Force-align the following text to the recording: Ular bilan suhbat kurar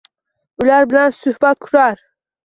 Ular 0.63 0.87
bilan 0.93 1.13
suhbat 1.17 1.59
kurar 1.65 1.99